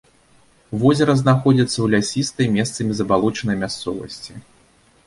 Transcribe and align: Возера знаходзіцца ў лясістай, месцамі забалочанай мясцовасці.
Возера 0.83 1.13
знаходзіцца 1.21 1.73
ў 1.81 1.87
лясістай, 1.97 2.51
месцамі 2.57 2.91
забалочанай 3.03 3.57
мясцовасці. 3.67 4.33